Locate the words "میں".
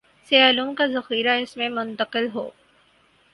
1.57-1.69